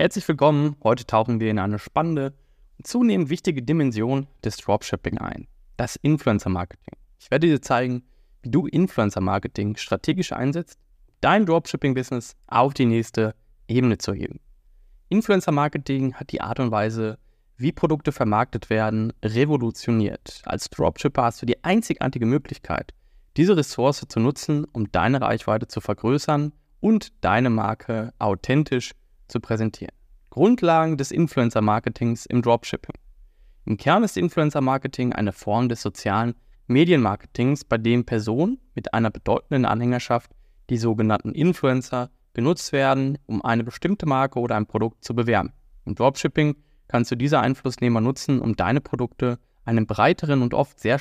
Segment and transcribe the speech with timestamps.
[0.00, 0.76] Herzlich willkommen.
[0.82, 2.32] Heute tauchen wir in eine spannende
[2.78, 6.94] und zunehmend wichtige Dimension des Dropshipping ein, das Influencer-Marketing.
[7.18, 8.04] Ich werde dir zeigen,
[8.40, 10.78] wie du Influencer-Marketing strategisch einsetzt,
[11.20, 13.34] dein Dropshipping-Business auf die nächste
[13.68, 14.40] Ebene zu heben.
[15.10, 17.18] Influencer-Marketing hat die Art und Weise,
[17.58, 20.40] wie Produkte vermarktet werden, revolutioniert.
[20.46, 22.94] Als Dropshipper hast du die einzigartige Möglichkeit,
[23.36, 28.92] diese Ressource zu nutzen, um deine Reichweite zu vergrößern und deine Marke authentisch
[29.30, 29.94] zu präsentieren.
[30.30, 32.94] Grundlagen des Influencer-Marketings im Dropshipping.
[33.64, 36.34] Im Kern ist Influencer-Marketing eine Form des sozialen
[36.66, 40.30] Medienmarketings, bei dem Personen mit einer bedeutenden Anhängerschaft,
[40.70, 45.52] die sogenannten Influencer, genutzt werden, um eine bestimmte Marke oder ein Produkt zu bewerben.
[45.84, 46.54] Im Dropshipping
[46.86, 51.00] kannst du diese Einflussnehmer nutzen, um deine Produkte einem breiteren und oft sehr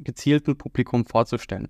[0.00, 1.68] gezielten Publikum vorzustellen.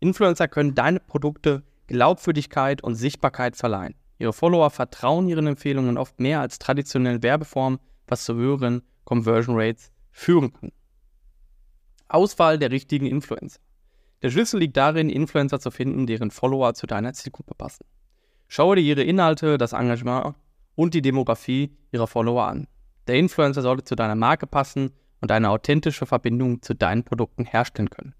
[0.00, 3.94] Influencer können deine Produkte Glaubwürdigkeit und Sichtbarkeit verleihen.
[4.22, 9.90] Ihre Follower vertrauen ihren Empfehlungen oft mehr als traditionellen Werbeformen, was zu höheren Conversion Rates
[10.12, 10.70] führen kann.
[12.06, 13.58] Auswahl der richtigen Influencer.
[14.22, 17.84] Der Schlüssel liegt darin, Influencer zu finden, deren Follower zu deiner Zielgruppe passen.
[18.46, 20.36] Schaue dir ihre Inhalte, das Engagement
[20.76, 22.68] und die Demografie ihrer Follower an.
[23.08, 27.90] Der Influencer sollte zu deiner Marke passen und eine authentische Verbindung zu deinen Produkten herstellen
[27.90, 28.14] können.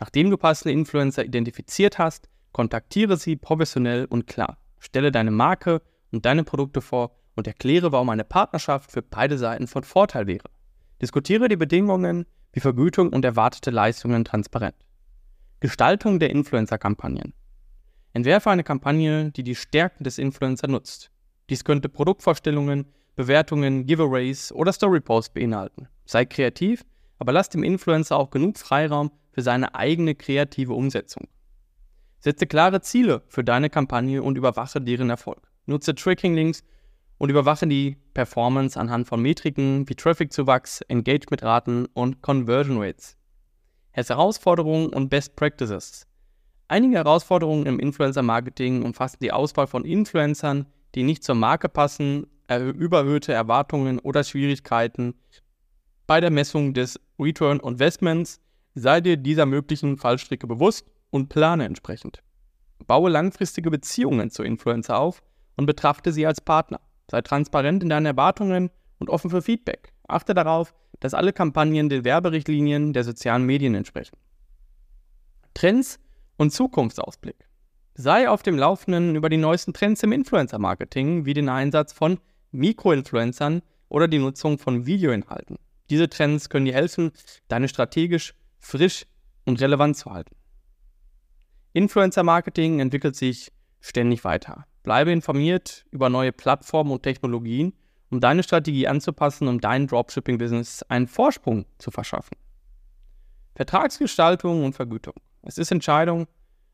[0.00, 4.56] Nachdem du passende Influencer identifiziert hast, kontaktiere sie professionell und klar.
[4.78, 5.82] Stelle deine Marke
[6.12, 10.48] und deine Produkte vor und erkläre, warum eine Partnerschaft für beide Seiten von Vorteil wäre.
[11.00, 14.76] Diskutiere die Bedingungen wie Vergütung und erwartete Leistungen transparent.
[15.60, 17.34] Gestaltung der Influencer-Kampagnen.
[18.12, 21.10] Entwerfe eine Kampagne, die die Stärken des Influencer nutzt.
[21.50, 25.88] Dies könnte Produktvorstellungen, Bewertungen, Giveaways oder Storyposts beinhalten.
[26.06, 26.84] Sei kreativ,
[27.18, 31.28] aber lass dem Influencer auch genug Freiraum für seine eigene kreative Umsetzung.
[32.26, 35.48] Setze klare Ziele für deine Kampagne und überwache deren Erfolg.
[35.66, 36.64] Nutze Tracking-Links
[37.18, 43.16] und überwache die Performance anhand von Metriken wie Traffic-Zuwachs, Engagement-Raten und Conversion Rates.
[43.92, 46.08] Herausforderungen und Best Practices.
[46.66, 53.34] Einige Herausforderungen im Influencer-Marketing umfassen die Auswahl von Influencern, die nicht zur Marke passen, überhöhte
[53.34, 55.14] Erwartungen oder Schwierigkeiten
[56.08, 58.40] bei der Messung des Return Investments.
[58.74, 62.22] Sei dir dieser möglichen Fallstricke bewusst und plane entsprechend.
[62.86, 65.22] Baue langfristige Beziehungen zu Influencer auf
[65.56, 66.80] und betrachte sie als Partner.
[67.10, 69.92] Sei transparent in deinen Erwartungen und offen für Feedback.
[70.06, 74.16] Achte darauf, dass alle Kampagnen den Werberichtlinien der sozialen Medien entsprechen.
[75.54, 75.98] Trends
[76.36, 77.48] und Zukunftsausblick.
[77.94, 82.18] Sei auf dem Laufenden über die neuesten Trends im Influencer-Marketing, wie den Einsatz von
[82.52, 85.56] Mikroinfluencern oder die Nutzung von Videoinhalten.
[85.88, 87.12] Diese Trends können dir helfen,
[87.48, 89.06] deine strategisch frisch
[89.44, 90.34] und relevant zu halten.
[91.76, 94.64] Influencer-Marketing entwickelt sich ständig weiter.
[94.82, 97.74] Bleibe informiert über neue Plattformen und Technologien,
[98.08, 102.38] um deine Strategie anzupassen, um dein Dropshipping-Business einen Vorsprung zu verschaffen.
[103.56, 105.12] Vertragsgestaltung und Vergütung.
[105.42, 106.28] Es ist Entscheidung,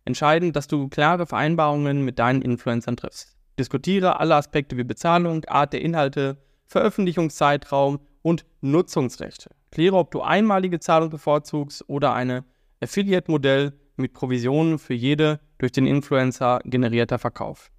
[0.04, 3.36] entscheidend, dass du klare Vereinbarungen mit deinen Influencern triffst.
[3.58, 9.50] Diskutiere alle Aspekte wie Bezahlung, Art der Inhalte, Veröffentlichungszeitraum und Nutzungsrechte.
[9.72, 12.44] Kläre, ob du einmalige Zahlung bevorzugst oder ein
[12.80, 17.70] Affiliate-Modell mit Provisionen für jede durch den Influencer generierter Verkauf.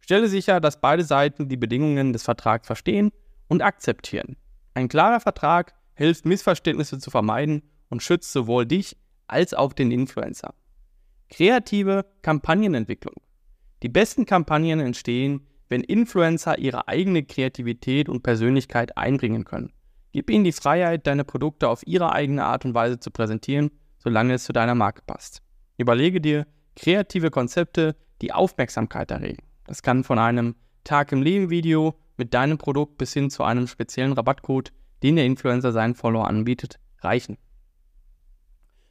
[0.00, 3.10] Stelle sicher, dass beide Seiten die Bedingungen des Vertrags verstehen
[3.48, 4.36] und akzeptieren.
[4.74, 8.96] Ein klarer Vertrag hilft, Missverständnisse zu vermeiden und schützt sowohl dich
[9.26, 10.54] als auch den Influencer.
[11.28, 13.16] Kreative Kampagnenentwicklung.
[13.82, 19.72] Die besten Kampagnen entstehen, wenn Influencer ihre eigene Kreativität und Persönlichkeit einbringen können.
[20.12, 24.34] Gib ihnen die Freiheit, deine Produkte auf ihre eigene Art und Weise zu präsentieren solange
[24.34, 25.42] es zu deiner Marke passt.
[25.76, 29.42] Überlege dir kreative Konzepte, die Aufmerksamkeit erregen.
[29.66, 30.54] Das kann von einem
[30.84, 34.72] Tag im Leben Video mit deinem Produkt bis hin zu einem speziellen Rabattcode,
[35.02, 37.36] den der Influencer seinen Follower anbietet, reichen.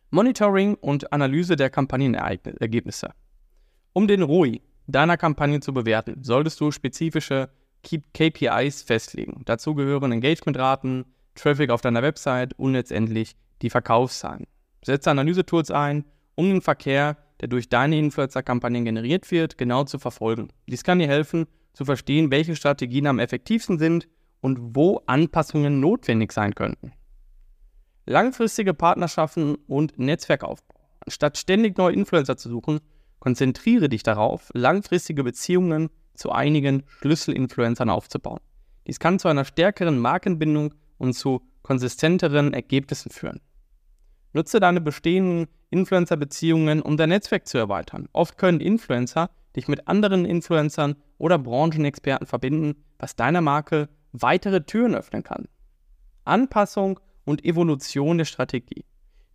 [0.09, 3.09] Monitoring und Analyse der Kampagnenergebnisse.
[3.93, 7.49] Um den ROI deiner Kampagne zu bewerten, solltest du spezifische
[8.13, 9.41] KPIs festlegen.
[9.45, 11.05] Dazu gehören Engagementraten,
[11.35, 14.45] Traffic auf deiner Website und letztendlich die Verkaufszahlen.
[14.87, 16.05] Setze Analysetools ein,
[16.35, 20.47] um den Verkehr, der durch deine Influencer-Kampagnen generiert wird, genau zu verfolgen.
[20.65, 24.07] Dies kann dir helfen, zu verstehen, welche Strategien am effektivsten sind
[24.39, 26.93] und wo Anpassungen notwendig sein könnten.
[28.05, 30.79] Langfristige Partnerschaften und Netzwerkaufbau.
[31.01, 32.79] Anstatt ständig neue Influencer zu suchen,
[33.19, 38.39] konzentriere dich darauf, langfristige Beziehungen zu einigen Schlüsselinfluencern aufzubauen.
[38.87, 43.41] Dies kann zu einer stärkeren Markenbindung und zu konsistenteren Ergebnissen führen.
[44.37, 48.07] Nutze deine bestehenden Influencer-Beziehungen, um dein Netzwerk zu erweitern.
[48.13, 54.93] Oft können Influencer dich mit anderen Influencern oder Branchenexperten verbinden, was deiner Marke weitere Türen
[54.93, 55.47] öffnen kann.
[56.23, 58.85] Anpassung und Evolution der Strategie.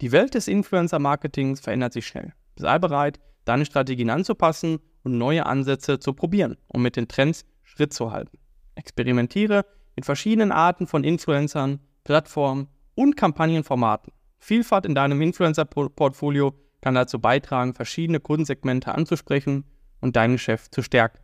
[0.01, 2.33] Die Welt des Influencer-Marketings verändert sich schnell.
[2.55, 7.93] Sei bereit, deine Strategien anzupassen und neue Ansätze zu probieren, um mit den Trends Schritt
[7.93, 8.39] zu halten.
[8.77, 9.65] Experimentiere
[9.97, 14.13] mit verschiedenen Arten von Influencern, Plattformen und Kampagnenformaten.
[14.43, 19.63] Vielfalt in deinem Influencer-Portfolio kann dazu beitragen, verschiedene Kundensegmente anzusprechen
[20.01, 21.21] und dein Geschäft zu stärken.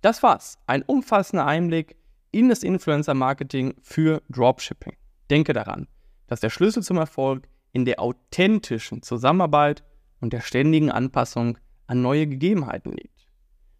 [0.00, 0.58] Das war's.
[0.68, 1.96] Ein umfassender Einblick
[2.30, 4.96] in das Influencer-Marketing für Dropshipping.
[5.28, 5.88] Denke daran,
[6.28, 9.82] dass der Schlüssel zum Erfolg in der authentischen Zusammenarbeit
[10.20, 13.26] und der ständigen Anpassung an neue Gegebenheiten liegt.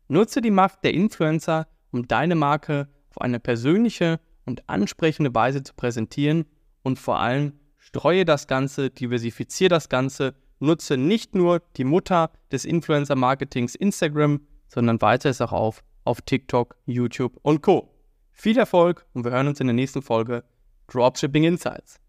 [0.09, 5.73] Nutze die Macht der Influencer, um deine Marke auf eine persönliche und ansprechende Weise zu
[5.75, 6.45] präsentieren
[6.83, 12.65] und vor allem streue das Ganze, diversifiziere das Ganze, nutze nicht nur die Mutter des
[12.65, 17.95] Influencer-Marketings Instagram, sondern weite es auch auf auf TikTok, YouTube und Co.
[18.33, 20.43] Viel Erfolg und wir hören uns in der nächsten Folge
[20.87, 22.01] Dropshipping Insights.